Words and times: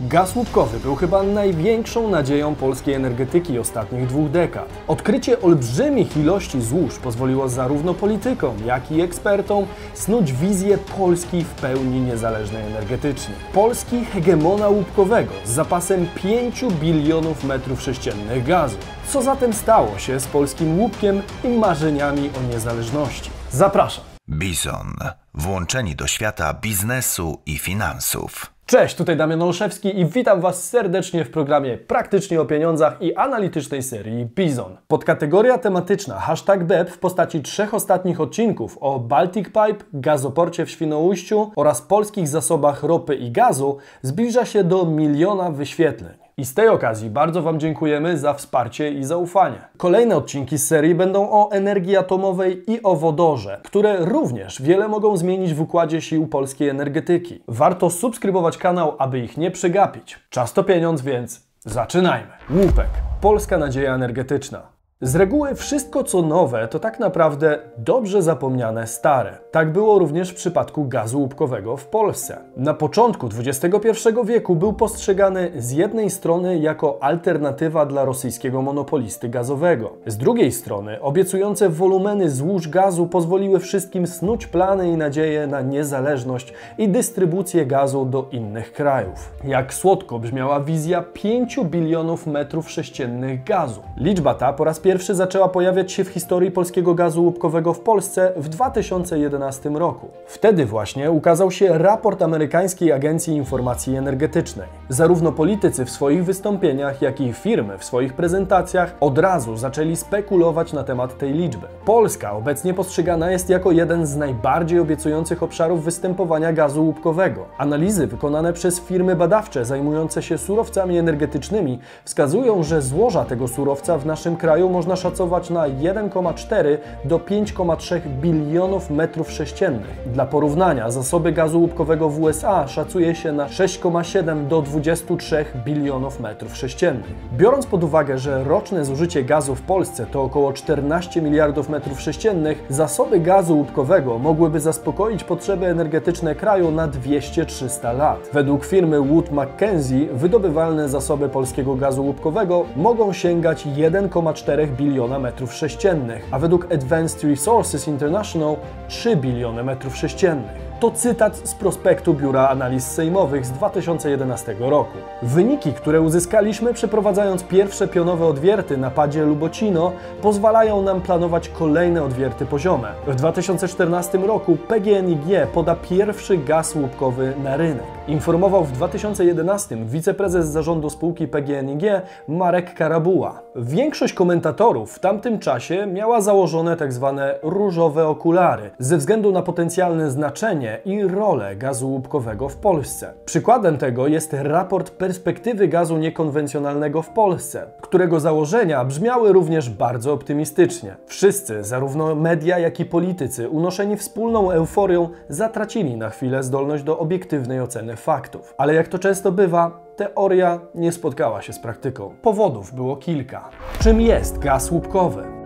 Gaz 0.00 0.36
łupkowy 0.36 0.80
był 0.80 0.96
chyba 0.96 1.22
największą 1.22 2.10
nadzieją 2.10 2.54
polskiej 2.54 2.94
energetyki 2.94 3.58
ostatnich 3.58 4.06
dwóch 4.06 4.30
dekad. 4.30 4.68
Odkrycie 4.88 5.42
olbrzymich 5.42 6.16
ilości 6.16 6.62
złóż 6.62 6.98
pozwoliło 6.98 7.48
zarówno 7.48 7.94
politykom, 7.94 8.56
jak 8.66 8.92
i 8.92 9.00
ekspertom 9.00 9.66
snuć 9.94 10.32
wizję 10.32 10.78
Polski 10.78 11.44
w 11.44 11.48
pełni 11.48 12.00
niezależnej 12.00 12.66
energetycznie. 12.66 13.34
Polski 13.54 14.04
hegemona 14.04 14.68
łupkowego 14.68 15.32
z 15.44 15.50
zapasem 15.50 16.06
5 16.14 16.64
bilionów 16.64 17.44
metrów 17.44 17.82
sześciennych 17.82 18.44
gazu. 18.44 18.76
Co 19.08 19.22
zatem 19.22 19.52
stało 19.52 19.98
się 19.98 20.20
z 20.20 20.26
polskim 20.26 20.80
łupkiem 20.80 21.22
i 21.44 21.48
marzeniami 21.48 22.30
o 22.38 22.52
niezależności? 22.52 23.30
Zapraszam. 23.50 24.04
Bizon. 24.30 24.94
Włączeni 25.34 25.96
do 25.96 26.06
świata 26.06 26.54
biznesu 26.54 27.38
i 27.46 27.58
finansów. 27.58 28.52
Cześć, 28.70 28.96
tutaj 28.96 29.16
Damian 29.16 29.42
Olszewski 29.42 30.00
i 30.00 30.06
witam 30.06 30.40
Was 30.40 30.68
serdecznie 30.68 31.24
w 31.24 31.30
programie 31.30 31.78
Praktycznie 31.78 32.40
o 32.40 32.44
pieniądzach 32.44 33.02
i 33.02 33.14
analitycznej 33.14 33.82
serii 33.82 34.26
Bizon. 34.26 34.76
Podkategoria 34.88 35.58
tematyczna 35.58 36.14
hashtag 36.14 36.64
BEP 36.64 36.90
w 36.90 36.98
postaci 36.98 37.42
trzech 37.42 37.74
ostatnich 37.74 38.20
odcinków 38.20 38.78
o 38.80 38.98
Baltic 38.98 39.46
Pipe, 39.46 39.84
gazoporcie 39.92 40.66
w 40.66 40.70
Świnoujściu 40.70 41.52
oraz 41.56 41.82
polskich 41.82 42.28
zasobach 42.28 42.82
ropy 42.82 43.14
i 43.14 43.30
gazu 43.30 43.78
zbliża 44.02 44.44
się 44.44 44.64
do 44.64 44.86
miliona 44.86 45.50
wyświetleń. 45.50 46.19
I 46.40 46.44
z 46.44 46.54
tej 46.54 46.68
okazji 46.68 47.10
bardzo 47.10 47.42
Wam 47.42 47.60
dziękujemy 47.60 48.18
za 48.18 48.34
wsparcie 48.34 48.90
i 48.90 49.04
zaufanie. 49.04 49.58
Kolejne 49.76 50.16
odcinki 50.16 50.58
z 50.58 50.66
serii 50.66 50.94
będą 50.94 51.30
o 51.30 51.50
energii 51.50 51.96
atomowej 51.96 52.70
i 52.70 52.82
o 52.82 52.96
wodorze, 52.96 53.60
które 53.64 53.96
również 54.04 54.62
wiele 54.62 54.88
mogą 54.88 55.16
zmienić 55.16 55.54
w 55.54 55.60
układzie 55.60 56.00
sił 56.00 56.26
polskiej 56.26 56.68
energetyki. 56.68 57.42
Warto 57.48 57.90
subskrybować 57.90 58.58
kanał, 58.58 58.96
aby 58.98 59.18
ich 59.18 59.36
nie 59.36 59.50
przegapić. 59.50 60.18
Czas 60.30 60.52
to 60.52 60.64
pieniądz, 60.64 61.02
więc 61.02 61.46
zaczynajmy. 61.64 62.32
Łupek. 62.50 62.88
Polska 63.20 63.58
nadzieja 63.58 63.94
energetyczna. 63.94 64.79
Z 65.02 65.16
reguły 65.16 65.54
wszystko 65.54 66.04
co 66.04 66.22
nowe 66.22 66.68
to 66.68 66.78
tak 66.78 66.98
naprawdę 66.98 67.58
dobrze 67.78 68.22
zapomniane 68.22 68.86
stare. 68.86 69.38
Tak 69.50 69.72
było 69.72 69.98
również 69.98 70.30
w 70.30 70.34
przypadku 70.34 70.84
gazu 70.84 71.20
łupkowego 71.20 71.76
w 71.76 71.86
Polsce. 71.86 72.38
Na 72.56 72.74
początku 72.74 73.28
XXI 73.38 73.88
wieku 74.24 74.56
był 74.56 74.72
postrzegany 74.72 75.52
z 75.56 75.70
jednej 75.70 76.10
strony 76.10 76.58
jako 76.58 77.02
alternatywa 77.02 77.86
dla 77.86 78.04
rosyjskiego 78.04 78.62
monopolisty 78.62 79.28
gazowego. 79.28 79.92
Z 80.06 80.16
drugiej 80.16 80.52
strony 80.52 81.00
obiecujące 81.00 81.68
wolumeny 81.68 82.30
złóż 82.30 82.68
gazu 82.68 83.06
pozwoliły 83.06 83.60
wszystkim 83.60 84.06
snuć 84.06 84.46
plany 84.46 84.88
i 84.88 84.96
nadzieje 84.96 85.46
na 85.46 85.60
niezależność 85.60 86.54
i 86.78 86.88
dystrybucję 86.88 87.66
gazu 87.66 88.04
do 88.04 88.28
innych 88.32 88.72
krajów. 88.72 89.32
Jak 89.44 89.74
słodko 89.74 90.18
brzmiała 90.18 90.60
wizja 90.60 91.04
5 91.12 91.60
bilionów 91.64 92.26
metrów 92.26 92.70
sześciennych 92.70 93.44
gazu. 93.44 93.82
Liczba 93.96 94.34
ta 94.34 94.52
po 94.52 94.64
raz 94.64 94.80
pierwszy 94.80 94.89
pierwszy 94.90 95.14
zaczęła 95.14 95.48
pojawiać 95.48 95.92
się 95.92 96.04
w 96.04 96.08
historii 96.08 96.50
polskiego 96.50 96.94
gazu 96.94 97.24
łupkowego 97.24 97.74
w 97.74 97.80
Polsce 97.80 98.32
w 98.36 98.48
2011 98.48 99.70
roku. 99.70 100.08
Wtedy 100.26 100.66
właśnie 100.66 101.10
ukazał 101.10 101.50
się 101.50 101.78
raport 101.78 102.22
amerykańskiej 102.22 102.92
Agencji 102.92 103.34
Informacji 103.34 103.96
Energetycznej. 103.96 104.68
Zarówno 104.88 105.32
politycy 105.32 105.84
w 105.84 105.90
swoich 105.90 106.24
wystąpieniach, 106.24 107.02
jak 107.02 107.20
i 107.20 107.32
firmy 107.32 107.78
w 107.78 107.84
swoich 107.84 108.14
prezentacjach 108.14 108.94
od 109.00 109.18
razu 109.18 109.56
zaczęli 109.56 109.96
spekulować 109.96 110.72
na 110.72 110.84
temat 110.84 111.18
tej 111.18 111.32
liczby. 111.32 111.66
Polska 111.84 112.32
obecnie 112.32 112.74
postrzegana 112.74 113.30
jest 113.30 113.50
jako 113.50 113.72
jeden 113.72 114.06
z 114.06 114.16
najbardziej 114.16 114.78
obiecujących 114.78 115.42
obszarów 115.42 115.84
występowania 115.84 116.52
gazu 116.52 116.84
łupkowego. 116.84 117.46
Analizy 117.58 118.06
wykonane 118.06 118.52
przez 118.52 118.80
firmy 118.80 119.16
badawcze 119.16 119.64
zajmujące 119.64 120.22
się 120.22 120.38
surowcami 120.38 120.98
energetycznymi 120.98 121.78
wskazują, 122.04 122.62
że 122.62 122.82
złoża 122.82 123.24
tego 123.24 123.48
surowca 123.48 123.98
w 123.98 124.06
naszym 124.06 124.36
kraju 124.36 124.68
można 124.80 124.96
szacować 124.96 125.50
na 125.50 125.68
1,4 125.68 126.78
do 127.04 127.18
5,3 127.18 128.00
bilionów 128.20 128.90
metrów 128.90 129.32
sześciennych. 129.32 129.96
Dla 130.06 130.26
porównania, 130.26 130.90
zasoby 130.90 131.32
gazu 131.32 131.60
łupkowego 131.60 132.08
w 132.08 132.20
USA 132.20 132.68
szacuje 132.68 133.14
się 133.14 133.32
na 133.32 133.46
6,7 133.46 134.46
do 134.46 134.62
23 134.62 135.44
bilionów 135.64 136.20
metrów 136.20 136.56
sześciennych. 136.56 137.14
Biorąc 137.32 137.66
pod 137.66 137.84
uwagę, 137.84 138.18
że 138.18 138.44
roczne 138.44 138.84
zużycie 138.84 139.24
gazu 139.24 139.54
w 139.54 139.62
Polsce 139.62 140.06
to 140.06 140.22
około 140.22 140.52
14 140.52 141.22
miliardów 141.22 141.68
metrów 141.68 142.00
sześciennych, 142.00 142.64
zasoby 142.68 143.20
gazu 143.20 143.56
łupkowego 143.56 144.18
mogłyby 144.18 144.60
zaspokoić 144.60 145.24
potrzeby 145.24 145.66
energetyczne 145.66 146.34
kraju 146.34 146.70
na 146.70 146.88
200-300 146.88 147.98
lat. 147.98 148.28
Według 148.32 148.64
firmy 148.64 149.00
Wood 149.00 149.30
Mackenzie 149.30 150.06
wydobywalne 150.12 150.88
zasoby 150.88 151.28
polskiego 151.28 151.74
gazu 151.74 152.04
łupkowego 152.04 152.64
mogą 152.76 153.12
sięgać 153.12 153.66
1,4 153.66 154.69
biliona 154.70 155.18
metrów 155.18 155.54
sześciennych, 155.54 156.28
a 156.30 156.38
według 156.38 156.72
Advanced 156.72 157.24
Resources 157.24 157.88
International 157.88 158.56
3 158.88 159.16
biliony 159.16 159.64
metrów 159.64 159.96
sześciennych. 159.96 160.70
To 160.80 160.90
cytat 160.90 161.36
z 161.36 161.54
prospektu 161.54 162.14
Biura 162.14 162.48
Analiz 162.48 162.86
Sejmowych 162.86 163.46
z 163.46 163.50
2011 163.50 164.56
roku. 164.58 164.98
Wyniki, 165.22 165.72
które 165.72 166.00
uzyskaliśmy 166.00 166.74
przeprowadzając 166.74 167.42
pierwsze 167.42 167.88
pionowe 167.88 168.26
odwierty 168.26 168.76
na 168.76 168.90
padzie 168.90 169.24
Lubocino, 169.24 169.92
pozwalają 170.22 170.82
nam 170.82 171.00
planować 171.00 171.48
kolejne 171.48 172.02
odwierty 172.02 172.46
poziome. 172.46 172.92
W 173.06 173.14
2014 173.14 174.18
roku 174.18 174.56
PGNiG 174.56 175.46
poda 175.54 175.76
pierwszy 175.76 176.38
gaz 176.38 176.74
łupkowy 176.74 177.32
na 177.42 177.56
rynek. 177.56 177.99
Informował 178.08 178.64
w 178.64 178.72
2011 178.72 179.76
wiceprezes 179.84 180.46
zarządu 180.46 180.90
spółki 180.90 181.28
PGNiG 181.28 181.82
Marek 182.28 182.74
Karabuła. 182.74 183.42
Większość 183.56 184.14
komentatorów 184.14 184.92
w 184.92 184.98
tamtym 184.98 185.38
czasie 185.38 185.86
miała 185.86 186.20
założone 186.20 186.76
tzw. 186.76 187.14
Tak 187.16 187.38
różowe 187.42 188.06
okulary 188.06 188.70
ze 188.78 188.96
względu 188.96 189.32
na 189.32 189.42
potencjalne 189.42 190.10
znaczenie 190.10 190.78
i 190.84 191.04
rolę 191.04 191.56
gazu 191.56 191.88
łupkowego 191.90 192.48
w 192.48 192.56
Polsce. 192.56 193.12
Przykładem 193.24 193.78
tego 193.78 194.06
jest 194.06 194.32
raport 194.32 194.90
perspektywy 194.90 195.68
gazu 195.68 195.96
niekonwencjonalnego 195.98 197.02
w 197.02 197.08
Polsce, 197.08 197.66
którego 197.80 198.20
założenia 198.20 198.84
brzmiały 198.84 199.32
również 199.32 199.70
bardzo 199.70 200.12
optymistycznie. 200.12 200.96
Wszyscy, 201.06 201.64
zarówno 201.64 202.14
media, 202.14 202.58
jak 202.58 202.80
i 202.80 202.84
politycy, 202.84 203.48
unoszeni 203.48 203.96
wspólną 203.96 204.50
euforią, 204.50 205.08
zatracili 205.28 205.96
na 205.96 206.10
chwilę 206.10 206.42
zdolność 206.42 206.84
do 206.84 206.98
obiektywnej 206.98 207.60
oceny 207.60 207.89
faktów. 207.96 208.54
Ale 208.58 208.74
jak 208.74 208.88
to 208.88 208.98
często 208.98 209.32
bywa, 209.32 209.80
teoria 209.96 210.60
nie 210.74 210.92
spotkała 210.92 211.42
się 211.42 211.52
z 211.52 211.58
praktyką. 211.58 212.14
Powodów 212.22 212.74
było 212.74 212.96
kilka. 212.96 213.48
Czym 213.78 214.00
jest 214.00 214.38
gaz 214.38 214.70
łupkowy? 214.70 215.40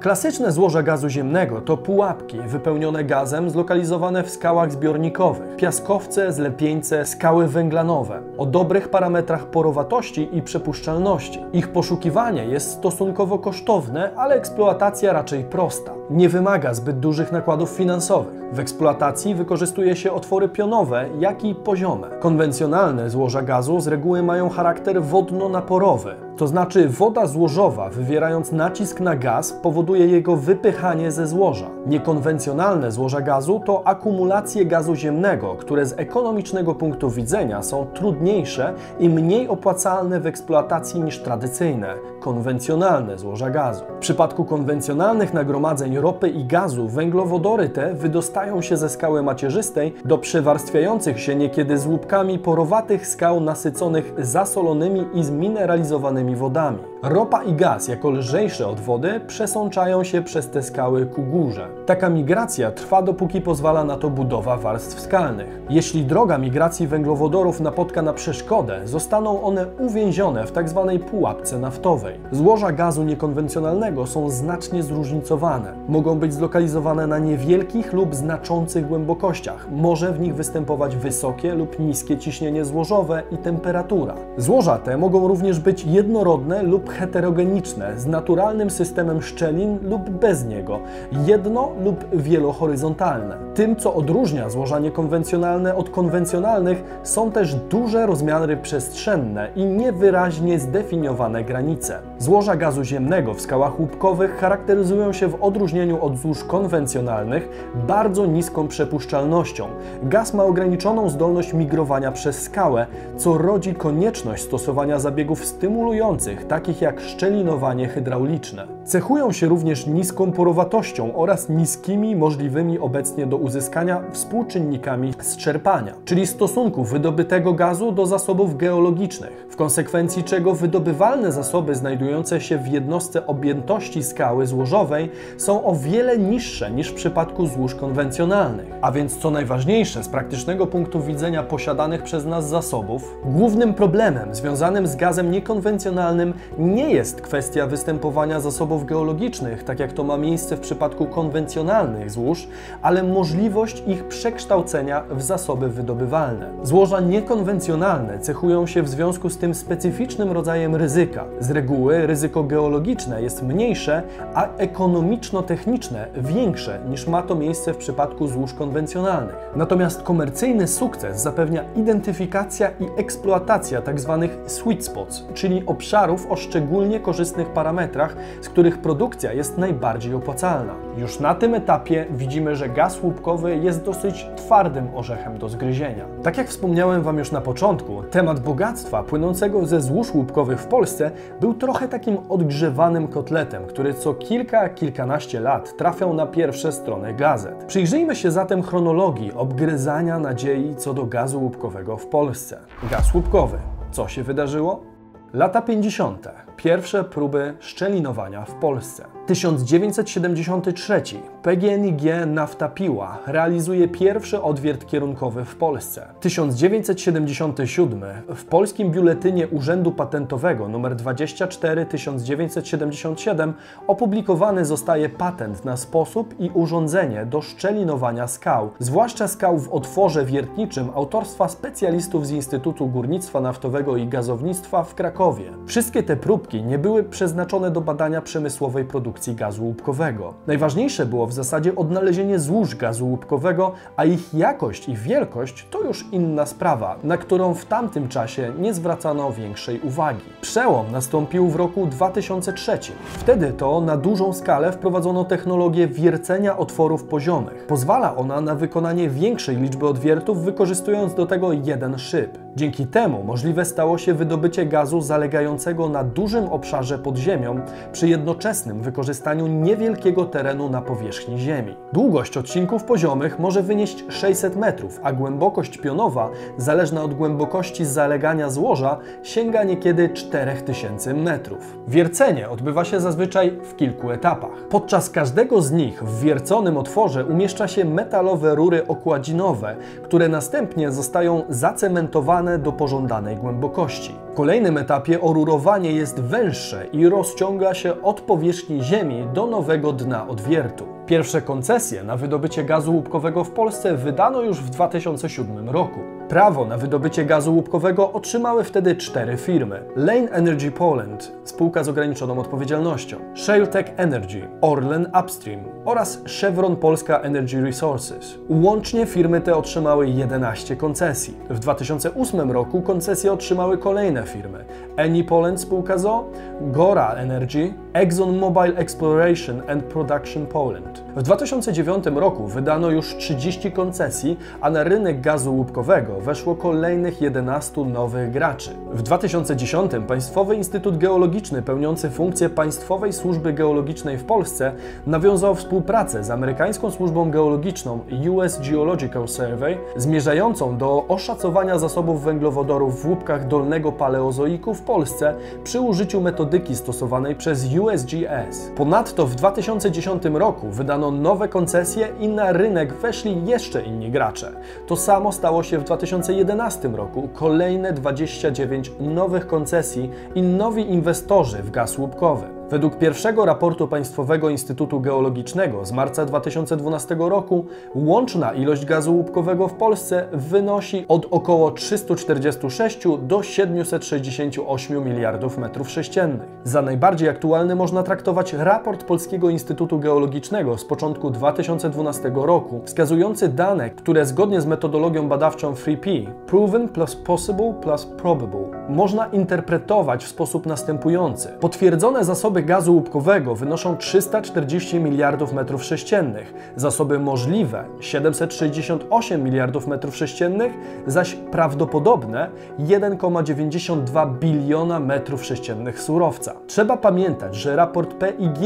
Klasyczne 0.00 0.52
złoża 0.52 0.82
gazu 0.82 1.08
ziemnego 1.08 1.60
to 1.60 1.76
pułapki 1.76 2.40
wypełnione 2.40 3.04
gazem 3.04 3.50
zlokalizowane 3.50 4.22
w 4.22 4.30
skałach 4.30 4.72
zbiornikowych, 4.72 5.56
piaskowce, 5.56 6.32
zlepieńce, 6.32 7.06
skały 7.06 7.48
węglanowe 7.48 8.22
o 8.38 8.46
dobrych 8.46 8.88
parametrach 8.88 9.46
porowatości 9.46 10.28
i 10.32 10.42
przepuszczalności. 10.42 11.44
Ich 11.52 11.68
poszukiwanie 11.68 12.44
jest 12.44 12.70
stosunkowo 12.70 13.38
kosztowne, 13.38 14.10
ale 14.16 14.34
eksploatacja 14.34 15.12
raczej 15.12 15.44
prosta. 15.44 15.92
Nie 16.10 16.28
wymaga 16.28 16.74
zbyt 16.74 16.98
dużych 16.98 17.32
nakładów 17.32 17.70
finansowych. 17.70 18.32
W 18.52 18.58
eksploatacji 18.58 19.34
wykorzystuje 19.34 19.96
się 19.96 20.12
otwory 20.12 20.48
pionowe, 20.48 21.08
jak 21.18 21.44
i 21.44 21.54
poziome. 21.54 22.08
Konwencjonalne 22.20 23.10
złoża 23.10 23.42
gazu 23.42 23.80
z 23.80 23.86
reguły 23.86 24.22
mają 24.22 24.48
charakter 24.48 25.02
wodno-naporowy, 25.02 26.14
to 26.36 26.46
znaczy 26.46 26.88
woda 26.88 27.26
złożowa 27.26 27.88
wywierając 27.88 28.52
nacisk 28.52 29.00
na 29.00 29.16
gaz 29.16 29.52
powoduje 29.52 30.06
jego 30.06 30.36
wypychanie 30.36 31.12
ze 31.12 31.26
złoża. 31.26 31.66
Niekonwencjonalne 31.86 32.92
złoża 32.92 33.20
gazu 33.20 33.60
to 33.66 33.86
akumulacje 33.86 34.66
gazu 34.66 34.94
ziemnego, 34.94 35.54
które 35.54 35.86
z 35.86 35.98
ekonomicznego 35.98 36.74
punktu 36.74 37.10
widzenia 37.10 37.62
są 37.62 37.86
trudniejsze 37.94 38.74
i 38.98 39.08
mniej 39.08 39.48
opłacalne 39.48 40.20
w 40.20 40.26
eksploatacji 40.26 41.00
niż 41.00 41.18
tradycyjne, 41.18 41.94
konwencjonalne 42.26 43.18
złoża 43.18 43.50
gazu. 43.50 43.84
W 43.96 43.98
przypadku 43.98 44.44
konwencjonalnych 44.44 45.34
nagromadzeń 45.34 45.98
ropy 45.98 46.28
i 46.28 46.44
gazu 46.44 46.88
węglowodory 46.88 47.68
te 47.68 47.94
wydostają 47.94 48.62
się 48.62 48.76
ze 48.76 48.88
skały 48.88 49.22
macierzystej 49.22 49.94
do 50.04 50.18
przewarstwiających 50.18 51.20
się 51.20 51.34
niekiedy 51.34 51.78
z 51.78 51.86
łupkami 51.86 52.38
porowatych 52.38 53.06
skał 53.06 53.40
nasyconych 53.40 54.12
zasolonymi 54.18 55.06
i 55.14 55.24
zmineralizowanymi 55.24 56.36
wodami. 56.36 56.78
Ropa 57.02 57.44
i 57.44 57.52
gaz, 57.52 57.88
jako 57.88 58.10
lżejsze 58.10 58.66
od 58.66 58.80
wody, 58.80 59.20
przesączają 59.26 60.04
się 60.04 60.22
przez 60.22 60.50
te 60.50 60.62
skały 60.62 61.06
ku 61.06 61.22
górze. 61.22 61.68
Taka 61.86 62.08
migracja 62.08 62.70
trwa 62.70 63.02
dopóki 63.02 63.40
pozwala 63.40 63.84
na 63.84 63.96
to 63.96 64.10
budowa 64.10 64.56
warstw 64.56 65.00
skalnych. 65.00 65.60
Jeśli 65.70 66.04
droga 66.04 66.38
migracji 66.38 66.86
węglowodorów 66.86 67.60
napotka 67.60 68.02
na 68.02 68.12
przeszkodę, 68.12 68.80
zostaną 68.84 69.42
one 69.42 69.66
uwięzione 69.78 70.46
w 70.46 70.52
tzw. 70.52 70.98
Tak 71.00 71.10
pułapce 71.10 71.58
naftowej. 71.58 72.20
Złoża 72.32 72.72
gazu 72.72 73.04
niekonwencjonalnego 73.04 74.06
są 74.06 74.30
znacznie 74.30 74.82
zróżnicowane. 74.82 75.72
Mogą 75.88 76.18
być 76.18 76.34
zlokalizowane 76.34 77.06
na 77.06 77.18
niewielkich 77.18 77.92
lub 77.92 78.14
znaczących 78.14 78.88
głębokościach. 78.88 79.68
Może 79.70 80.12
w 80.12 80.20
nich 80.20 80.34
występować 80.34 80.96
wysokie 80.96 81.54
lub 81.54 81.78
niskie 81.78 82.18
ciśnienie 82.18 82.64
złożowe 82.64 83.22
i 83.30 83.38
temperatura. 83.38 84.14
Złoża 84.36 84.78
te 84.78 84.96
mogą 84.96 85.28
również 85.28 85.60
być 85.60 85.84
jednorodne 85.84 86.62
lub 86.62 86.86
heterogeniczne, 86.96 87.98
z 87.98 88.06
naturalnym 88.06 88.70
systemem 88.70 89.22
szczelin 89.22 89.78
lub 89.82 90.10
bez 90.10 90.44
niego, 90.44 90.78
jedno 91.26 91.72
lub 91.84 92.04
wielohoryzontalne. 92.12 93.36
Tym, 93.54 93.76
co 93.76 93.94
odróżnia 93.94 94.50
złoża 94.50 94.78
niekonwencjonalne 94.78 95.74
od 95.74 95.90
konwencjonalnych, 95.90 96.84
są 97.02 97.30
też 97.30 97.54
duże 97.54 98.06
rozmiary 98.06 98.56
przestrzenne 98.56 99.48
i 99.56 99.64
niewyraźnie 99.64 100.58
zdefiniowane 100.58 101.44
granice. 101.44 101.98
Złoża 102.18 102.56
gazu 102.56 102.84
ziemnego 102.84 103.34
w 103.34 103.40
skałach 103.40 103.80
łupkowych 103.80 104.36
charakteryzują 104.36 105.12
się 105.12 105.28
w 105.28 105.42
odróżnieniu 105.42 106.04
od 106.04 106.18
złóż 106.18 106.44
konwencjonalnych 106.44 107.48
bardzo 107.88 108.26
niską 108.26 108.68
przepuszczalnością. 108.68 109.66
Gaz 110.02 110.34
ma 110.34 110.44
ograniczoną 110.44 111.08
zdolność 111.08 111.52
migrowania 111.52 112.12
przez 112.12 112.42
skałę, 112.42 112.86
co 113.16 113.38
rodzi 113.38 113.74
konieczność 113.74 114.42
stosowania 114.42 114.98
zabiegów 114.98 115.44
stymulujących, 115.44 116.46
takich 116.46 116.75
jak 116.80 117.00
szczelinowanie 117.00 117.88
hydrauliczne. 117.88 118.66
Cechują 118.84 119.32
się 119.32 119.46
również 119.46 119.86
niską 119.86 120.32
porowatością 120.32 121.14
oraz 121.14 121.48
niskimi 121.48 122.16
możliwymi 122.16 122.78
obecnie 122.78 123.26
do 123.26 123.36
uzyskania 123.36 124.02
współczynnikami 124.12 125.14
zczerpania, 125.20 125.94
czyli 126.04 126.26
stosunku 126.26 126.84
wydobytego 126.84 127.52
gazu 127.52 127.92
do 127.92 128.06
zasobów 128.06 128.56
geologicznych, 128.56 129.46
w 129.50 129.56
konsekwencji 129.56 130.24
czego 130.24 130.54
wydobywalne 130.54 131.32
zasoby 131.32 131.74
znajdujące 131.74 132.40
się 132.40 132.58
w 132.58 132.68
jednostce 132.68 133.26
objętości 133.26 134.02
skały 134.02 134.46
złożowej 134.46 135.10
są 135.36 135.64
o 135.64 135.74
wiele 135.74 136.18
niższe 136.18 136.70
niż 136.70 136.88
w 136.88 136.94
przypadku 136.94 137.46
złóż 137.46 137.74
konwencjonalnych. 137.74 138.66
A 138.80 138.92
więc 138.92 139.18
co 139.18 139.30
najważniejsze 139.30 140.04
z 140.04 140.08
praktycznego 140.08 140.66
punktu 140.66 141.02
widzenia 141.02 141.42
posiadanych 141.42 142.02
przez 142.02 142.26
nas 142.26 142.48
zasobów, 142.48 143.18
głównym 143.24 143.74
problemem 143.74 144.34
związanym 144.34 144.86
z 144.86 144.96
gazem 144.96 145.30
niekonwencjonalnym 145.30 146.34
nie 146.66 146.90
jest 146.90 147.20
kwestia 147.20 147.66
występowania 147.66 148.40
zasobów 148.40 148.86
geologicznych, 148.86 149.64
tak 149.64 149.80
jak 149.80 149.92
to 149.92 150.04
ma 150.04 150.16
miejsce 150.16 150.56
w 150.56 150.60
przypadku 150.60 151.06
konwencjonalnych 151.06 152.10
złóż, 152.10 152.48
ale 152.82 153.02
możliwość 153.02 153.82
ich 153.86 154.04
przekształcenia 154.04 155.02
w 155.10 155.22
zasoby 155.22 155.68
wydobywalne. 155.68 156.50
Złoża 156.62 157.00
niekonwencjonalne 157.00 158.18
cechują 158.18 158.66
się 158.66 158.82
w 158.82 158.88
związku 158.88 159.30
z 159.30 159.38
tym 159.38 159.54
specyficznym 159.54 160.32
rodzajem 160.32 160.76
ryzyka. 160.76 161.24
Z 161.40 161.50
reguły 161.50 162.06
ryzyko 162.06 162.42
geologiczne 162.42 163.22
jest 163.22 163.42
mniejsze, 163.42 164.02
a 164.34 164.48
ekonomiczno-techniczne 164.56 166.06
większe 166.16 166.80
niż 166.88 167.06
ma 167.06 167.22
to 167.22 167.34
miejsce 167.34 167.74
w 167.74 167.76
przypadku 167.76 168.28
złóż 168.28 168.54
konwencjonalnych. 168.54 169.36
Natomiast 169.56 170.02
komercyjny 170.02 170.68
sukces 170.68 171.22
zapewnia 171.22 171.64
identyfikacja 171.76 172.70
i 172.80 173.00
eksploatacja 173.00 173.82
tzw. 173.82 174.28
Tak 174.30 174.50
sweet 174.50 174.84
spots, 174.84 175.24
czyli 175.34 175.62
obszarów 175.66 176.26
o 176.30 176.36
szczególnie 176.56 177.00
korzystnych 177.00 177.48
parametrach, 177.48 178.16
z 178.40 178.48
których 178.48 178.78
produkcja 178.78 179.32
jest 179.32 179.58
najbardziej 179.58 180.14
opłacalna. 180.14 180.74
Już 180.96 181.20
na 181.20 181.34
tym 181.34 181.54
etapie 181.54 182.06
widzimy, 182.10 182.56
że 182.56 182.68
gaz 182.68 183.02
łupkowy 183.02 183.56
jest 183.56 183.84
dosyć 183.84 184.26
twardym 184.36 184.88
orzechem 184.94 185.38
do 185.38 185.48
zgryzienia. 185.48 186.04
Tak 186.22 186.38
jak 186.38 186.48
wspomniałem 186.48 187.02
Wam 187.02 187.18
już 187.18 187.32
na 187.32 187.40
początku, 187.40 188.02
temat 188.02 188.40
bogactwa 188.40 189.02
płynącego 189.02 189.66
ze 189.66 189.80
złóż 189.80 190.14
łupkowych 190.14 190.60
w 190.60 190.66
Polsce 190.66 191.10
był 191.40 191.54
trochę 191.54 191.88
takim 191.88 192.18
odgrzewanym 192.28 193.08
kotletem, 193.08 193.66
który 193.66 193.94
co 193.94 194.14
kilka, 194.14 194.68
kilkanaście 194.68 195.40
lat 195.40 195.76
trafiał 195.76 196.14
na 196.14 196.26
pierwsze 196.26 196.72
strony 196.72 197.14
gazet. 197.14 197.64
Przyjrzyjmy 197.64 198.16
się 198.16 198.30
zatem 198.30 198.62
chronologii 198.62 199.32
obgryzania 199.32 200.18
nadziei 200.18 200.76
co 200.76 200.94
do 200.94 201.06
gazu 201.06 201.40
łupkowego 201.40 201.96
w 201.96 202.06
Polsce. 202.06 202.58
Gaz 202.90 203.14
łupkowy. 203.14 203.58
Co 203.90 204.08
się 204.08 204.22
wydarzyło? 204.22 204.95
Lata 205.32 205.60
50. 205.62 206.55
Pierwsze 206.66 207.04
próby 207.04 207.54
szczelinowania 207.60 208.44
w 208.44 208.54
Polsce. 208.54 209.04
1973 209.26 211.02
PGNiG 211.42 212.00
Nafta 212.26 212.68
Piła 212.68 213.18
realizuje 213.26 213.88
pierwszy 213.88 214.42
odwiert 214.42 214.86
kierunkowy 214.86 215.44
w 215.44 215.56
Polsce. 215.56 216.08
1977 216.20 218.02
w 218.28 218.44
polskim 218.44 218.90
biuletynie 218.90 219.48
Urzędu 219.48 219.92
Patentowego 219.92 220.66
nr 220.66 220.96
24 220.96 221.86
1977 221.86 223.54
opublikowany 223.86 224.64
zostaje 224.64 225.08
patent 225.08 225.64
na 225.64 225.76
sposób 225.76 226.34
i 226.40 226.50
urządzenie 226.54 227.26
do 227.26 227.42
szczelinowania 227.42 228.28
skał, 228.28 228.70
zwłaszcza 228.78 229.28
skał 229.28 229.58
w 229.58 229.72
otworze 229.72 230.24
wiertniczym 230.24 230.90
autorstwa 230.94 231.48
specjalistów 231.48 232.26
z 232.26 232.30
Instytutu 232.30 232.86
Górnictwa 232.86 233.40
Naftowego 233.40 233.96
i 233.96 234.06
Gazownictwa 234.06 234.84
w 234.84 234.94
Krakowie. 234.94 235.52
Wszystkie 235.66 236.02
te 236.02 236.16
próbki 236.16 236.55
nie 236.62 236.78
były 236.78 237.04
przeznaczone 237.04 237.70
do 237.70 237.80
badania 237.80 238.22
przemysłowej 238.22 238.84
produkcji 238.84 239.34
gazu 239.34 239.64
łupkowego. 239.64 240.34
Najważniejsze 240.46 241.06
było 241.06 241.26
w 241.26 241.32
zasadzie 241.32 241.76
odnalezienie 241.76 242.38
złóż 242.38 242.76
gazu 242.76 243.06
łupkowego, 243.06 243.72
a 243.96 244.04
ich 244.04 244.34
jakość 244.34 244.88
i 244.88 244.96
wielkość 244.96 245.66
to 245.70 245.80
już 245.80 246.04
inna 246.12 246.46
sprawa, 246.46 246.96
na 247.02 247.16
którą 247.16 247.54
w 247.54 247.64
tamtym 247.64 248.08
czasie 248.08 248.52
nie 248.58 248.74
zwracano 248.74 249.32
większej 249.32 249.80
uwagi. 249.80 250.24
Przełom 250.40 250.92
nastąpił 250.92 251.48
w 251.48 251.56
roku 251.56 251.86
2003. 251.86 252.78
Wtedy 253.18 253.52
to 253.52 253.80
na 253.80 253.96
dużą 253.96 254.32
skalę 254.32 254.72
wprowadzono 254.72 255.24
technologię 255.24 255.88
wiercenia 255.88 256.56
otworów 256.56 257.04
poziomych. 257.04 257.66
Pozwala 257.66 258.16
ona 258.16 258.40
na 258.40 258.54
wykonanie 258.54 259.10
większej 259.10 259.56
liczby 259.56 259.88
odwiertów, 259.88 260.44
wykorzystując 260.44 261.14
do 261.14 261.26
tego 261.26 261.52
jeden 261.52 261.98
szyb. 261.98 262.45
Dzięki 262.56 262.86
temu 262.86 263.22
możliwe 263.22 263.64
stało 263.64 263.98
się 263.98 264.14
wydobycie 264.14 264.66
gazu 264.66 265.00
zalegającego 265.00 265.88
na 265.88 266.04
dużym 266.04 266.48
obszarze 266.48 266.98
pod 266.98 267.16
ziemią 267.16 267.60
przy 267.92 268.08
jednoczesnym 268.08 268.82
wykorzystaniu 268.82 269.46
niewielkiego 269.46 270.24
terenu 270.24 270.70
na 270.70 270.82
powierzchni 270.82 271.38
Ziemi. 271.38 271.76
Długość 271.92 272.36
odcinków 272.36 272.84
poziomych 272.84 273.38
może 273.38 273.62
wynieść 273.62 274.04
600 274.08 274.56
metrów, 274.56 275.00
a 275.02 275.12
głębokość 275.12 275.78
pionowa, 275.78 276.30
zależna 276.56 277.02
od 277.02 277.14
głębokości 277.14 277.84
zalegania 277.84 278.50
złoża, 278.50 278.98
sięga 279.22 279.64
niekiedy 279.64 280.08
4000 280.08 281.14
metrów. 281.14 281.78
Wiercenie 281.88 282.50
odbywa 282.50 282.84
się 282.84 283.00
zazwyczaj 283.00 283.58
w 283.62 283.76
kilku 283.76 284.10
etapach. 284.10 284.68
Podczas 284.70 285.10
każdego 285.10 285.62
z 285.62 285.72
nich 285.72 286.04
w 286.04 286.20
wierconym 286.20 286.76
otworze 286.76 287.24
umieszcza 287.24 287.68
się 287.68 287.84
metalowe 287.84 288.54
rury 288.54 288.86
okładzinowe, 288.86 289.76
które 290.02 290.28
następnie 290.28 290.92
zostają 290.92 291.42
zacementowane 291.48 292.45
do 292.58 292.72
pożądanej 292.72 293.36
głębokości. 293.36 294.14
W 294.32 294.34
kolejnym 294.34 294.78
etapie 294.78 295.20
orurowanie 295.20 295.92
jest 295.92 296.20
węższe 296.20 296.86
i 296.92 297.08
rozciąga 297.08 297.74
się 297.74 298.02
od 298.02 298.20
powierzchni 298.20 298.82
Ziemi 298.82 299.24
do 299.34 299.46
nowego 299.46 299.92
dna 299.92 300.28
odwiertu. 300.28 300.84
Pierwsze 301.06 301.42
koncesje 301.42 302.04
na 302.04 302.16
wydobycie 302.16 302.64
gazu 302.64 302.94
łupkowego 302.94 303.44
w 303.44 303.50
Polsce 303.50 303.96
wydano 303.96 304.42
już 304.42 304.60
w 304.60 304.70
2007 304.70 305.70
roku. 305.70 306.15
Prawo 306.28 306.64
na 306.64 306.78
wydobycie 306.78 307.24
gazu 307.24 307.54
łupkowego 307.54 308.12
otrzymały 308.12 308.64
wtedy 308.64 308.96
cztery 308.96 309.36
firmy: 309.36 309.82
Lane 309.96 310.30
Energy 310.30 310.70
Poland, 310.70 311.32
spółka 311.44 311.84
z 311.84 311.88
ograniczoną 311.88 312.38
odpowiedzialnością, 312.38 313.16
ShaleTech 313.34 313.86
Energy, 313.96 314.48
Orlen 314.60 315.10
Upstream 315.20 315.60
oraz 315.84 316.22
Chevron 316.40 316.76
Polska 316.76 317.18
Energy 317.20 317.62
Resources. 317.62 318.38
Łącznie 318.48 319.06
firmy 319.06 319.40
te 319.40 319.56
otrzymały 319.56 320.08
11 320.08 320.76
koncesji. 320.76 321.36
W 321.50 321.58
2008 321.58 322.50
roku 322.50 322.82
koncesje 322.82 323.32
otrzymały 323.32 323.78
kolejne 323.78 324.22
firmy: 324.22 324.64
Eni 324.96 325.24
Poland 325.24 325.60
spółka 325.60 325.98
ZO, 325.98 326.24
Gora 326.60 327.12
Energy, 327.12 327.74
ExxonMobil 327.92 328.72
Exploration 328.76 329.62
and 329.68 329.84
Production 329.84 330.46
Poland. 330.46 331.04
W 331.16 331.22
2009 331.22 332.04
roku 332.06 332.46
wydano 332.46 332.90
już 332.90 333.16
30 333.16 333.72
koncesji, 333.72 334.38
a 334.60 334.70
na 334.70 334.84
rynek 334.84 335.20
gazu 335.20 335.54
łupkowego 335.54 336.15
weszło 336.20 336.54
kolejnych 336.54 337.20
11 337.20 337.80
nowych 337.84 338.30
graczy. 338.30 338.70
W 338.92 339.02
2010 339.02 339.92
Państwowy 340.08 340.56
Instytut 340.56 340.98
Geologiczny 340.98 341.62
pełniący 341.62 342.10
funkcję 342.10 342.48
Państwowej 342.48 343.12
Służby 343.12 343.52
Geologicznej 343.52 344.18
w 344.18 344.24
Polsce 344.24 344.72
nawiązał 345.06 345.54
współpracę 345.54 346.24
z 346.24 346.30
amerykańską 346.30 346.90
służbą 346.90 347.30
geologiczną 347.30 348.00
US 348.30 348.60
Geological 348.70 349.28
Survey 349.28 349.78
zmierzającą 349.96 350.76
do 350.76 351.04
oszacowania 351.08 351.78
zasobów 351.78 352.22
węglowodorów 352.22 353.02
w 353.02 353.06
łupkach 353.06 353.48
dolnego 353.48 353.92
paleozoiku 353.92 354.74
w 354.74 354.82
Polsce 354.82 355.34
przy 355.64 355.80
użyciu 355.80 356.20
metodyki 356.20 356.76
stosowanej 356.76 357.34
przez 357.34 357.64
USGS. 357.64 358.70
Ponadto 358.76 359.26
w 359.26 359.34
2010 359.34 360.24
roku 360.24 360.68
wydano 360.70 361.10
nowe 361.10 361.48
koncesje 361.48 362.08
i 362.20 362.28
na 362.28 362.52
rynek 362.52 362.92
weszli 362.94 363.46
jeszcze 363.46 363.82
inni 363.82 364.10
gracze. 364.10 364.52
To 364.86 364.96
samo 364.96 365.32
stało 365.32 365.62
się 365.62 365.78
w 365.78 365.84
2011 366.06 366.88
roku. 366.88 367.28
Kolejne 367.34 367.92
29 367.92 368.92
nowych 369.00 369.46
koncesji 369.46 370.10
i 370.34 370.42
nowi 370.42 370.90
inwestorzy 370.90 371.62
w 371.62 371.70
gaz 371.70 371.98
łupkowy. 371.98 372.55
Według 372.70 372.98
pierwszego 372.98 373.44
raportu 373.44 373.88
Państwowego 373.88 374.50
Instytutu 374.50 375.00
Geologicznego 375.00 375.84
z 375.84 375.92
marca 375.92 376.24
2012 376.24 377.16
roku 377.18 377.66
łączna 377.94 378.52
ilość 378.52 378.84
gazu 378.84 379.14
łupkowego 379.14 379.68
w 379.68 379.74
Polsce 379.74 380.28
wynosi 380.32 381.04
od 381.08 381.26
około 381.30 381.70
346 381.70 382.98
do 383.22 383.42
768 383.42 385.04
miliardów 385.04 385.58
metrów 385.58 385.90
sześciennych. 385.90 386.48
Za 386.64 386.82
najbardziej 386.82 387.28
aktualny 387.28 387.74
można 387.74 388.02
traktować 388.02 388.52
raport 388.52 389.04
Polskiego 389.04 389.50
Instytutu 389.50 389.98
Geologicznego 389.98 390.78
z 390.78 390.84
początku 390.84 391.30
2012 391.30 392.32
roku, 392.34 392.80
wskazujący 392.84 393.48
dane, 393.48 393.90
które 393.90 394.26
zgodnie 394.26 394.60
z 394.60 394.66
metodologią 394.66 395.28
badawczą 395.28 395.72
3P 395.72 396.26
Proven 396.46 396.88
plus 396.88 397.16
Possible 397.16 397.74
plus 397.82 398.06
Probable 398.06 398.75
można 398.88 399.26
interpretować 399.26 400.24
w 400.24 400.28
sposób 400.28 400.66
następujący. 400.66 401.48
Potwierdzone 401.60 402.24
zasoby 402.24 402.62
gazu 402.62 402.94
łupkowego 402.94 403.54
wynoszą 403.54 403.96
340 403.96 405.00
miliardów 405.00 405.52
metrów 405.52 405.84
sześciennych, 405.84 406.54
zasoby 406.76 407.18
możliwe 407.18 407.84
768 408.00 409.44
miliardów 409.44 409.86
metrów 409.86 410.16
sześciennych, 410.16 410.72
zaś 411.06 411.34
prawdopodobne 411.34 412.50
1,92 412.78 414.38
biliona 414.38 415.00
metrów 415.00 415.44
sześciennych 415.44 416.02
surowca. 416.02 416.54
Trzeba 416.66 416.96
pamiętać, 416.96 417.54
że 417.54 417.76
raport 417.76 418.14
PIG 418.18 418.56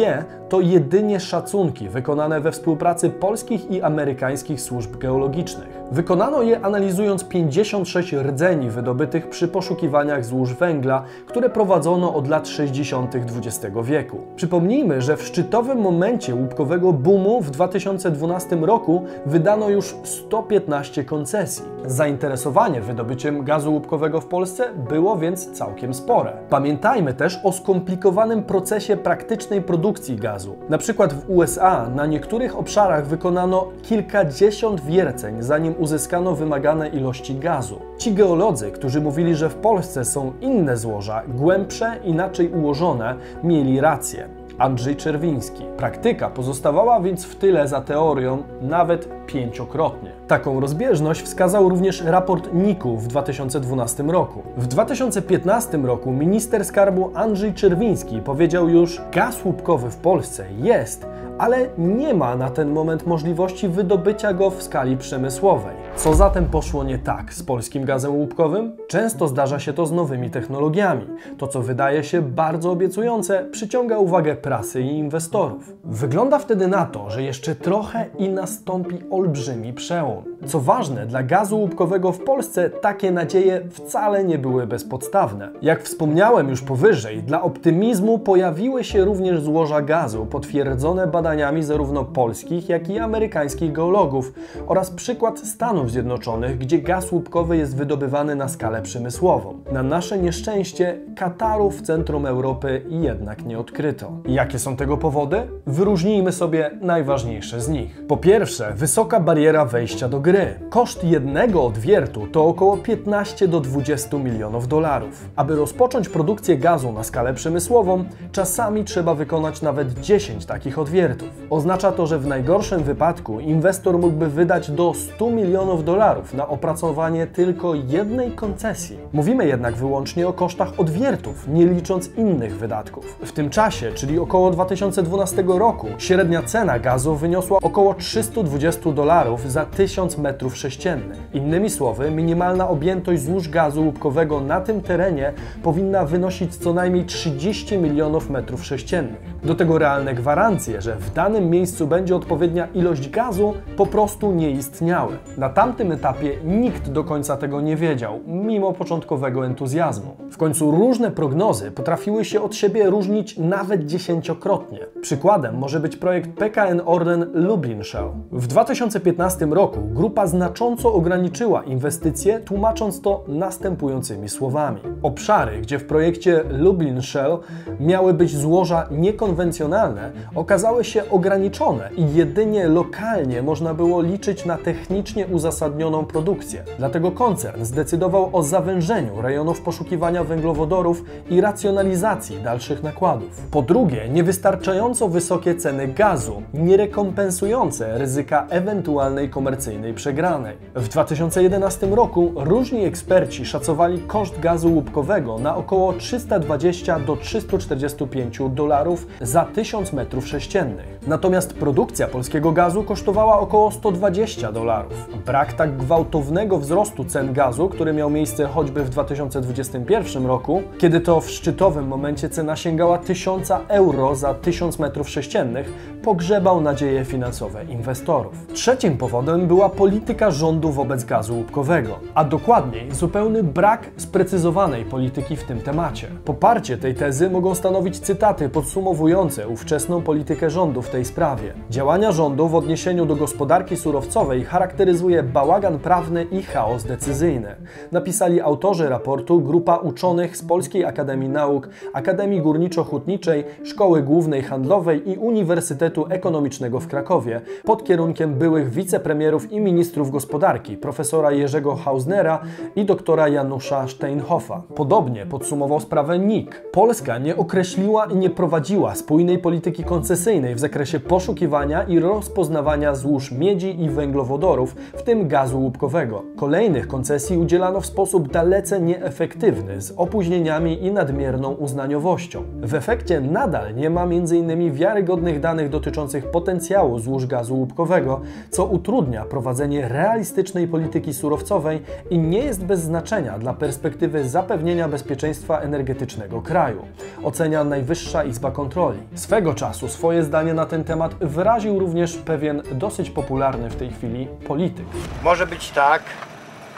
to 0.50 0.60
jedynie 0.60 1.20
szacunki 1.20 1.88
wykonane 1.88 2.40
we 2.40 2.52
współpracy 2.52 3.10
polskich 3.10 3.70
i 3.70 3.82
amerykańskich 3.82 4.60
służb 4.60 4.96
geologicznych. 4.96 5.80
Wykonano 5.92 6.42
je 6.42 6.60
analizując 6.60 7.24
56 7.24 8.12
rdzeni 8.12 8.70
wydobytych 8.70 9.30
przy 9.30 9.48
poszukiwaniach 9.48 10.24
złóż 10.24 10.54
węgla, 10.54 11.04
które 11.26 11.50
prowadzono 11.50 12.14
od 12.14 12.28
lat 12.28 12.48
60. 12.48 13.14
XX 13.14 13.76
wieku. 13.82 14.16
Przypomnijmy, 14.36 15.02
że 15.02 15.16
w 15.16 15.22
szczytowym 15.22 15.78
momencie 15.78 16.34
łupkowego 16.34 16.92
boomu 16.92 17.40
w 17.40 17.50
2012 17.50 18.56
roku 18.56 19.04
wydano 19.26 19.68
już 19.68 19.94
115 20.04 21.04
koncesji. 21.04 21.64
Zainteresowanie 21.86 22.80
wydobyciem 22.80 23.44
gazu 23.44 23.72
łupkowego 23.72 24.20
w 24.20 24.26
Polsce 24.26 24.64
było 24.88 25.16
więc 25.16 25.50
całkiem 25.52 25.94
spore. 25.94 26.32
Pamiętajmy 26.48 27.14
też 27.14 27.40
o 27.44 27.52
skomplikowanym 27.52 28.42
procesie 28.42 28.96
praktycznej 28.96 29.62
produkcji 29.62 30.16
gazu. 30.16 30.39
Na 30.68 30.78
przykład 30.78 31.12
w 31.12 31.30
USA 31.30 31.88
na 31.94 32.06
niektórych 32.06 32.58
obszarach 32.58 33.06
wykonano 33.06 33.68
kilkadziesiąt 33.82 34.80
wierceń, 34.80 35.42
zanim 35.42 35.74
uzyskano 35.78 36.34
wymagane 36.34 36.88
ilości 36.88 37.34
gazu. 37.34 37.80
Ci 37.98 38.14
geolodzy, 38.14 38.70
którzy 38.70 39.00
mówili, 39.00 39.34
że 39.34 39.50
w 39.50 39.54
Polsce 39.54 40.04
są 40.04 40.32
inne 40.40 40.76
złoża, 40.76 41.22
głębsze, 41.28 41.96
inaczej 42.04 42.48
ułożone, 42.48 43.14
mieli 43.44 43.80
rację. 43.80 44.28
Andrzej 44.58 44.96
Czerwiński. 44.96 45.64
Praktyka 45.76 46.30
pozostawała 46.30 47.00
więc 47.00 47.24
w 47.24 47.36
tyle 47.36 47.68
za 47.68 47.80
teorią 47.80 48.42
nawet 48.62 49.08
pięciokrotnie. 49.26 50.19
Taką 50.30 50.60
rozbieżność 50.60 51.22
wskazał 51.22 51.68
również 51.68 52.02
raport 52.04 52.48
NIK-u 52.54 52.96
w 52.96 53.06
2012 53.06 54.02
roku. 54.02 54.42
W 54.56 54.66
2015 54.66 55.78
roku 55.78 56.12
minister 56.12 56.64
skarbu 56.64 57.10
Andrzej 57.14 57.54
Czerwiński 57.54 58.20
powiedział 58.20 58.68
już, 58.68 59.00
gaz 59.12 59.44
łupkowy 59.44 59.90
w 59.90 59.96
Polsce 59.96 60.46
jest, 60.58 61.06
ale 61.38 61.68
nie 61.78 62.14
ma 62.14 62.36
na 62.36 62.50
ten 62.50 62.70
moment 62.70 63.06
możliwości 63.06 63.68
wydobycia 63.68 64.32
go 64.32 64.50
w 64.50 64.62
skali 64.62 64.96
przemysłowej. 64.96 65.76
Co 65.96 66.14
zatem 66.14 66.46
poszło 66.46 66.84
nie 66.84 66.98
tak 66.98 67.34
z 67.34 67.42
polskim 67.42 67.84
gazem 67.84 68.16
łupkowym? 68.16 68.76
Często 68.88 69.28
zdarza 69.28 69.58
się 69.58 69.72
to 69.72 69.86
z 69.86 69.92
nowymi 69.92 70.30
technologiami. 70.30 71.06
To, 71.38 71.46
co 71.46 71.62
wydaje 71.62 72.04
się 72.04 72.22
bardzo 72.22 72.70
obiecujące, 72.70 73.44
przyciąga 73.52 73.98
uwagę 73.98 74.36
prasy 74.36 74.82
i 74.82 74.98
inwestorów. 74.98 75.74
Wygląda 75.84 76.38
wtedy 76.38 76.68
na 76.68 76.86
to, 76.86 77.10
że 77.10 77.22
jeszcze 77.22 77.54
trochę 77.54 78.06
i 78.18 78.28
nastąpi 78.28 78.98
olbrzymi 79.10 79.72
przełom. 79.72 80.19
Co 80.46 80.60
ważne, 80.60 81.06
dla 81.06 81.22
gazu 81.22 81.58
łupkowego 81.58 82.12
w 82.12 82.18
Polsce 82.18 82.70
takie 82.70 83.10
nadzieje 83.10 83.60
wcale 83.70 84.24
nie 84.24 84.38
były 84.38 84.66
bezpodstawne. 84.66 85.48
Jak 85.62 85.82
wspomniałem 85.82 86.48
już 86.48 86.62
powyżej, 86.62 87.22
dla 87.22 87.42
optymizmu 87.42 88.18
pojawiły 88.18 88.84
się 88.84 89.04
również 89.04 89.42
złoża 89.42 89.82
gazu 89.82 90.26
potwierdzone 90.26 91.06
badaniami 91.06 91.62
zarówno 91.62 92.04
polskich, 92.04 92.68
jak 92.68 92.88
i 92.88 92.98
amerykańskich 92.98 93.72
geologów 93.72 94.32
oraz 94.66 94.90
przykład 94.90 95.38
Stanów 95.38 95.90
Zjednoczonych, 95.90 96.58
gdzie 96.58 96.78
gaz 96.78 97.12
łupkowy 97.12 97.56
jest 97.56 97.76
wydobywany 97.76 98.34
na 98.34 98.48
skalę 98.48 98.82
przemysłową. 98.82 99.58
Na 99.72 99.82
nasze 99.82 100.18
nieszczęście 100.18 101.00
Kataru 101.16 101.70
w 101.70 101.82
centrum 101.82 102.26
Europy 102.26 102.82
jednak 102.88 103.44
nie 103.44 103.58
odkryto. 103.58 104.12
Jakie 104.28 104.58
są 104.58 104.76
tego 104.76 104.96
powody? 104.96 105.42
Wyróżnijmy 105.66 106.32
sobie 106.32 106.70
najważniejsze 106.80 107.60
z 107.60 107.68
nich. 107.68 108.06
Po 108.06 108.16
pierwsze, 108.16 108.72
wysoka 108.76 109.20
bariera 109.20 109.64
wejścia 109.64 110.08
do 110.10 110.20
gry. 110.20 110.54
Koszt 110.70 111.04
jednego 111.04 111.64
odwiertu 111.64 112.26
to 112.26 112.46
około 112.46 112.76
15 112.76 113.48
do 113.48 113.60
20 113.60 114.18
milionów 114.18 114.68
dolarów. 114.68 115.28
Aby 115.36 115.56
rozpocząć 115.56 116.08
produkcję 116.08 116.56
gazu 116.56 116.92
na 116.92 117.04
skalę 117.04 117.34
przemysłową, 117.34 118.04
czasami 118.32 118.84
trzeba 118.84 119.14
wykonać 119.14 119.62
nawet 119.62 120.00
10 120.00 120.46
takich 120.46 120.78
odwiertów. 120.78 121.28
Oznacza 121.50 121.92
to, 121.92 122.06
że 122.06 122.18
w 122.18 122.26
najgorszym 122.26 122.82
wypadku 122.82 123.40
inwestor 123.40 123.98
mógłby 123.98 124.28
wydać 124.28 124.70
do 124.70 124.94
100 124.94 125.30
milionów 125.30 125.84
dolarów 125.84 126.34
na 126.34 126.48
opracowanie 126.48 127.26
tylko 127.26 127.74
jednej 127.74 128.32
koncesji. 128.32 128.98
Mówimy 129.12 129.46
jednak 129.46 129.74
wyłącznie 129.74 130.28
o 130.28 130.32
kosztach 130.32 130.80
odwiertów, 130.80 131.48
nie 131.48 131.66
licząc 131.66 132.10
innych 132.16 132.58
wydatków. 132.58 133.18
W 133.24 133.32
tym 133.32 133.50
czasie, 133.50 133.92
czyli 133.92 134.18
około 134.18 134.50
2012 134.50 135.44
roku, 135.46 135.86
średnia 135.98 136.42
cena 136.42 136.78
gazu 136.78 137.14
wyniosła 137.14 137.58
około 137.62 137.94
320 137.94 138.92
dolarów 138.92 139.52
za 139.52 139.64
1000 139.64 139.99
metrów 140.18 140.56
sześciennych. 140.56 141.18
Innymi 141.32 141.70
słowy, 141.70 142.10
minimalna 142.10 142.68
objętość 142.68 143.22
złóż 143.22 143.48
gazu 143.48 143.84
łupkowego 143.84 144.40
na 144.40 144.60
tym 144.60 144.80
terenie 144.80 145.32
powinna 145.62 146.04
wynosić 146.04 146.56
co 146.56 146.72
najmniej 146.72 147.04
30 147.04 147.78
milionów 147.78 148.30
metrów 148.30 148.64
sześciennych. 148.64 149.20
Do 149.44 149.54
tego 149.54 149.78
realne 149.78 150.14
gwarancje, 150.14 150.80
że 150.80 150.96
w 150.96 151.12
danym 151.12 151.50
miejscu 151.50 151.86
będzie 151.86 152.16
odpowiednia 152.16 152.68
ilość 152.74 153.10
gazu, 153.10 153.54
po 153.76 153.86
prostu 153.86 154.32
nie 154.32 154.50
istniały. 154.50 155.16
Na 155.36 155.48
tamtym 155.48 155.92
etapie 155.92 156.36
nikt 156.44 156.90
do 156.90 157.04
końca 157.04 157.36
tego 157.36 157.60
nie 157.60 157.76
wiedział, 157.76 158.20
mimo 158.26 158.72
początkowego 158.72 159.46
entuzjazmu. 159.46 160.16
W 160.30 160.36
końcu 160.36 160.70
różne 160.70 161.10
prognozy 161.10 161.70
potrafiły 161.70 162.24
się 162.24 162.42
od 162.42 162.54
siebie 162.54 162.90
różnić 162.90 163.38
nawet 163.38 163.86
dziesięciokrotnie. 163.86 164.78
Przykładem 165.02 165.58
może 165.58 165.80
być 165.80 165.96
projekt 165.96 166.30
PKN 166.30 166.82
Orlen 166.84 167.26
Lublin 167.34 167.84
Shell. 167.84 168.10
W 168.32 168.46
2015 168.46 169.46
roku 169.46 169.80
grupa 169.90 170.26
znacząco 170.26 170.94
ograniczyła 170.94 171.62
inwestycje, 171.62 172.40
tłumacząc 172.40 173.00
to 173.00 173.24
następującymi 173.28 174.28
słowami. 174.28 174.80
Obszary, 175.02 175.60
gdzie 175.60 175.78
w 175.78 175.86
projekcie 175.86 176.44
Lublin 176.50 177.02
Shell 177.02 177.38
miały 177.80 178.14
być 178.14 178.36
złoża 178.36 178.86
niekonwencjonalne, 178.90 180.12
okazały 180.34 180.84
się 180.84 181.10
ograniczone 181.10 181.90
i 181.96 182.14
jedynie 182.14 182.68
lokalnie 182.68 183.42
można 183.42 183.74
było 183.74 184.02
liczyć 184.02 184.46
na 184.46 184.56
technicznie 184.56 185.26
uzasadnioną 185.26 186.04
produkcję. 186.04 186.64
Dlatego 186.78 187.10
koncern 187.10 187.64
zdecydował 187.64 188.30
o 188.32 188.42
zawężeniu 188.42 189.22
rejonów 189.22 189.60
poszukiwania 189.60 190.24
węglowodorów 190.24 191.04
i 191.30 191.40
racjonalizacji 191.40 192.42
dalszych 192.42 192.82
nakładów. 192.82 193.46
Po 193.50 193.62
drugie, 193.62 194.08
niewystarczająco 194.08 195.08
wysokie 195.08 195.54
ceny 195.54 195.88
gazu, 195.88 196.42
nierekompensujące 196.54 197.98
ryzyka 197.98 198.46
ewentualnej 198.50 199.30
komercyjnej 199.30 199.69
przegranej. 199.94 200.56
W 200.74 200.88
2011 200.88 201.86
roku 201.86 202.32
różni 202.36 202.84
eksperci 202.84 203.46
szacowali 203.46 203.98
koszt 203.98 204.40
gazu 204.40 204.72
łupkowego 204.72 205.38
na 205.38 205.56
około 205.56 205.92
320 205.92 206.98
do 206.98 207.16
345 207.16 208.38
dolarów 208.50 209.06
za 209.20 209.44
1000 209.44 209.92
metrów 209.92 210.28
sześciennych. 210.28 210.86
Natomiast 211.06 211.54
produkcja 211.54 212.08
polskiego 212.08 212.52
gazu 212.52 212.82
kosztowała 212.82 213.40
około 213.40 213.70
120 213.70 214.52
dolarów. 214.52 215.08
Brak 215.26 215.52
tak 215.52 215.76
gwałtownego 215.76 216.58
wzrostu 216.58 217.04
cen 217.04 217.32
gazu, 217.32 217.68
który 217.68 217.92
miał 217.92 218.10
miejsce 218.10 218.46
choćby 218.46 218.84
w 218.84 218.90
2021 218.90 220.26
roku, 220.26 220.62
kiedy 220.78 221.00
to 221.00 221.20
w 221.20 221.30
szczytowym 221.30 221.88
momencie 221.88 222.28
cena 222.28 222.56
sięgała 222.56 222.98
1000 222.98 223.50
euro 223.68 224.14
za 224.14 224.34
1000 224.34 224.78
metrów 224.78 225.08
sześciennych, 225.08 225.72
pogrzebał 226.02 226.60
nadzieje 226.60 227.04
finansowe 227.04 227.64
inwestorów. 227.64 228.46
Trzecim 228.52 228.96
powodem 228.98 229.46
była 229.60 229.68
polityka 229.68 230.30
rządu 230.30 230.70
wobec 230.70 231.04
gazu 231.04 231.36
łupkowego, 231.36 231.98
a 232.14 232.24
dokładniej 232.24 232.94
zupełny 232.94 233.42
brak 233.42 233.90
sprecyzowanej 233.96 234.84
polityki 234.84 235.36
w 235.36 235.44
tym 235.44 235.60
temacie. 235.60 236.08
Poparcie 236.24 236.76
tej 236.78 236.94
tezy 236.94 237.30
mogą 237.30 237.54
stanowić 237.54 237.98
cytaty 237.98 238.48
podsumowujące 238.48 239.48
ówczesną 239.48 240.02
politykę 240.02 240.50
rządu 240.50 240.82
w 240.82 240.88
tej 240.88 241.04
sprawie. 241.04 241.52
Działania 241.70 242.12
rządu 242.12 242.48
w 242.48 242.54
odniesieniu 242.54 243.06
do 243.06 243.16
gospodarki 243.16 243.76
surowcowej 243.76 244.44
charakteryzuje 244.44 245.22
bałagan 245.22 245.78
prawny 245.78 246.24
i 246.24 246.42
chaos 246.42 246.84
decyzyjny. 246.84 247.56
Napisali 247.92 248.40
autorzy 248.40 248.88
raportu 248.88 249.40
grupa 249.40 249.76
uczonych 249.76 250.36
z 250.36 250.42
Polskiej 250.42 250.84
Akademii 250.84 251.28
Nauk, 251.28 251.68
Akademii 251.92 252.42
Górniczo-Hutniczej, 252.42 253.44
Szkoły 253.64 254.02
Głównej 254.02 254.42
Handlowej 254.42 255.10
i 255.10 255.16
Uniwersytetu 255.16 256.06
Ekonomicznego 256.10 256.80
w 256.80 256.86
Krakowie 256.86 257.40
pod 257.64 257.84
kierunkiem 257.84 258.34
byłych 258.34 258.70
wicepremierów 258.70 259.49
i 259.50 259.60
ministrów 259.60 260.10
gospodarki 260.10 260.76
profesora 260.76 261.32
Jerzego 261.32 261.76
Hausnera 261.76 262.42
i 262.76 262.84
doktora 262.84 263.28
Janusza 263.28 263.88
Steinhoffa. 263.88 264.62
Podobnie 264.74 265.26
podsumował 265.26 265.80
sprawę 265.80 266.18
NIK. 266.18 266.62
Polska 266.72 267.18
nie 267.18 267.36
określiła 267.36 268.04
i 268.04 268.16
nie 268.16 268.30
prowadziła 268.30 268.94
spójnej 268.94 269.38
polityki 269.38 269.84
koncesyjnej 269.84 270.54
w 270.54 270.58
zakresie 270.58 271.00
poszukiwania 271.00 271.82
i 271.82 271.98
rozpoznawania 271.98 272.94
złóż 272.94 273.32
miedzi 273.32 273.82
i 273.82 273.90
węglowodorów, 273.90 274.74
w 274.74 275.02
tym 275.02 275.28
gazu 275.28 275.60
łupkowego. 275.60 276.22
Kolejnych 276.36 276.88
koncesji 276.88 277.38
udzielano 277.38 277.80
w 277.80 277.86
sposób 277.86 278.28
dalece 278.28 278.80
nieefektywny, 278.80 279.80
z 279.80 279.94
opóźnieniami 279.96 280.84
i 280.84 280.92
nadmierną 280.92 281.52
uznaniowością. 281.52 282.42
W 282.62 282.74
efekcie 282.74 283.20
nadal 283.20 283.74
nie 283.74 283.90
ma 283.90 284.02
m.in. 284.02 284.72
wiarygodnych 284.72 285.40
danych 285.40 285.68
dotyczących 285.68 286.30
potencjału 286.30 286.98
złóż 286.98 287.26
gazu 287.26 287.56
łupkowego, 287.56 288.20
co 288.50 288.64
utrudnia 288.64 289.24
prowadzenie 289.24 289.39
realistycznej 289.88 290.68
polityki 290.68 291.14
surowcowej 291.14 291.82
i 292.10 292.18
nie 292.18 292.38
jest 292.38 292.64
bez 292.64 292.80
znaczenia 292.80 293.38
dla 293.38 293.54
perspektywy 293.54 294.28
zapewnienia 294.28 294.88
bezpieczeństwa 294.88 295.60
energetycznego 295.60 296.42
kraju, 296.42 296.84
ocenia 297.22 297.64
Najwyższa 297.64 298.24
Izba 298.24 298.50
Kontroli. 298.50 299.00
Swego 299.14 299.54
czasu 299.54 299.88
swoje 299.88 300.22
zdanie 300.22 300.54
na 300.54 300.66
ten 300.66 300.84
temat 300.84 301.14
wyraził 301.14 301.78
również 301.78 302.16
pewien 302.16 302.62
dosyć 302.72 303.10
popularny 303.10 303.70
w 303.70 303.76
tej 303.76 303.90
chwili 303.90 304.28
polityk. 304.46 304.86
Może 305.22 305.46
być 305.46 305.70
tak, 305.70 306.02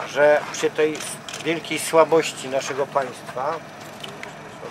że 0.09 0.39
przy 0.51 0.69
tej 0.69 0.93
wielkiej 1.45 1.79
słabości 1.79 2.49
naszego 2.49 2.87
państwa, 2.87 3.53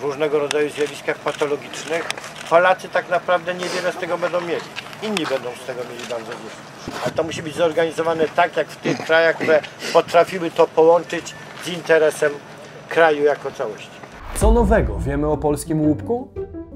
różnego 0.01 0.39
rodzaju 0.39 0.69
zjawiskach 0.69 1.19
patologicznych, 1.19 2.09
Polacy 2.49 2.89
tak 2.89 3.09
naprawdę 3.09 3.53
niewiele 3.53 3.91
z 3.91 3.95
tego 3.95 4.17
będą 4.17 4.41
mieli. 4.41 4.82
Inni 5.03 5.25
będą 5.25 5.49
z 5.63 5.65
tego 5.65 5.81
mieli 5.83 6.09
bardzo 6.09 6.31
dużo. 6.31 6.99
Ale 7.03 7.11
to 7.11 7.23
musi 7.23 7.43
być 7.43 7.55
zorganizowane 7.55 8.27
tak, 8.27 8.57
jak 8.57 8.67
w 8.67 8.75
tych 8.75 8.97
krajach, 8.97 9.35
które 9.35 9.61
potrafiły 9.93 10.51
to 10.51 10.67
połączyć 10.67 11.35
z 11.63 11.67
interesem 11.67 12.31
kraju 12.89 13.23
jako 13.23 13.51
całości. 13.51 13.89
Co 14.35 14.51
nowego 14.51 14.99
wiemy 14.99 15.27
o 15.27 15.37
polskim 15.37 15.81
łupku? 15.81 16.27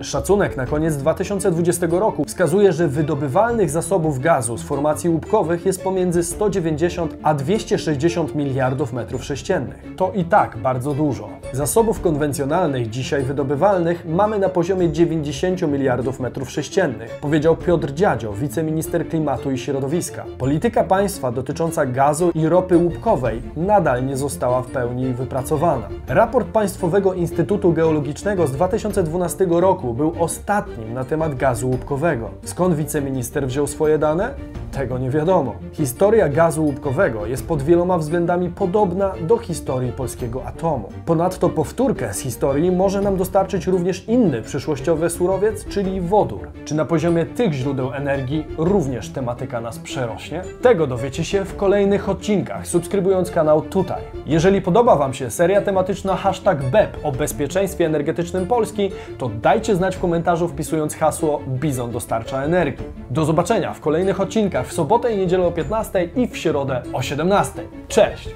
Szacunek 0.02 0.58
na 0.58 0.66
koniec 0.66 0.98
2020 0.98 1.88
roku 1.90 2.26
wskazuje, 2.26 2.74
że 2.74 2.88
wydobywalnych 2.88 3.70
zasobów 3.70 4.20
gazu 4.20 4.58
z 4.58 4.64
formacji 4.64 5.10
łupkowych 5.10 5.66
jest 5.66 5.84
pomiędzy 5.84 6.24
190 6.24 7.18
a 7.24 7.34
260 7.34 8.36
miliardów 8.36 8.94
metrów 8.94 9.24
sześciennych. 9.24 9.84
To 9.96 10.12
i 10.16 10.26
tak 10.26 10.58
bardzo 10.58 10.94
dużo. 10.94 11.30
Zasobów 11.54 12.02
konwencjonalnych 12.02 12.90
dzisiaj 12.90 13.24
wydobywalnych 13.24 14.06
mamy 14.06 14.40
na 14.40 14.50
poziomie 14.50 14.92
90 14.92 15.62
miliardów 15.62 16.20
metrów 16.20 16.52
sześciennych, 16.52 17.20
powiedział 17.22 17.56
Piotr 17.56 17.94
Dziadzio, 17.94 18.34
wiceminister 18.34 19.10
klimatu 19.10 19.52
i 19.52 19.58
środowiska. 19.58 20.26
Polityka 20.38 20.84
państwa 20.84 21.32
dotycząca 21.32 21.86
gazu 21.86 22.32
i 22.36 22.48
ropy 22.48 22.78
łupkowej 22.78 23.42
nadal 23.56 24.06
nie 24.06 24.18
została 24.18 24.62
w 24.62 24.68
pełni 24.68 25.14
wypracowana. 25.14 25.90
Raport 26.08 26.48
Państwowego 26.48 27.14
Instytutu 27.14 27.74
Geologicznego 27.74 28.48
z 28.48 28.52
2012 28.52 29.48
roku 29.88 29.94
był 29.94 30.24
ostatnim 30.24 30.94
na 30.94 31.04
temat 31.04 31.36
gazu 31.36 31.70
łupkowego. 31.70 32.30
Skąd 32.44 32.76
wiceminister 32.76 33.48
wziął 33.48 33.68
swoje 33.68 33.98
dane? 33.98 34.34
Tego 34.72 34.98
nie 34.98 35.10
wiadomo. 35.10 35.56
Historia 35.74 36.30
gazu 36.30 36.66
łupkowego 36.66 37.26
jest 37.26 37.48
pod 37.48 37.62
wieloma 37.62 37.98
względami 37.98 38.50
podobna 38.50 39.14
do 39.22 39.38
historii 39.38 39.92
polskiego 39.92 40.46
atomu. 40.46 40.90
Ponadto 41.06 41.50
powtórkę 41.50 42.14
z 42.14 42.20
historii 42.20 42.72
może 42.72 43.02
nam 43.02 43.18
dostarczyć 43.18 43.68
również 43.68 44.08
inny 44.08 44.42
przyszłościowy 44.42 45.10
surowiec, 45.10 45.66
czyli 45.66 46.02
wodór. 46.02 46.48
Czy 46.66 46.76
na 46.76 46.86
poziomie 46.86 47.26
tych 47.26 47.54
źródeł 47.54 47.94
energii 47.94 48.46
również 48.58 49.10
tematyka 49.10 49.62
nas 49.62 49.80
przerośnie? 49.80 50.44
Tego 50.62 50.88
dowiecie 50.88 51.26
się 51.26 51.46
w 51.46 51.56
kolejnych 51.56 52.10
odcinkach, 52.10 52.68
subskrybując 52.68 53.32
kanał 53.32 53.62
tutaj. 53.62 54.02
Jeżeli 54.26 54.62
podoba 54.62 54.96
Wam 54.96 55.14
się 55.14 55.30
seria 55.32 55.62
tematyczna 55.62 56.16
hashtag 56.16 56.64
BEP 56.64 56.98
o 57.04 57.12
bezpieczeństwie 57.12 57.86
energetycznym 57.86 58.48
Polski, 58.48 58.92
to 59.18 59.30
dajcie 59.30 59.76
znać 59.78 59.96
w 59.96 60.00
komentarzu 60.00 60.48
wpisując 60.48 60.96
hasło 60.96 61.42
Bizon 61.48 61.92
dostarcza 61.92 62.44
energii. 62.44 62.86
Do 63.10 63.26
zobaczenia 63.26 63.74
w 63.74 63.80
kolejnych 63.80 64.22
odcinkach 64.22 64.68
w 64.68 64.74
sobotę 64.74 65.14
i 65.14 65.18
niedzielę 65.18 65.46
o 65.46 65.52
15 65.52 66.10
i 66.16 66.28
w 66.28 66.38
środę 66.38 66.82
o 66.94 67.02
17. 67.02 67.62
Cześć! 67.88 68.30